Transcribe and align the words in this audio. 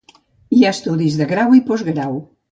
Hi 0.59 0.63
ha 0.63 0.71
estudis 0.75 1.17
de 1.19 1.27
grau 1.33 1.53
i 1.59 1.61
postgrau. 1.67 2.17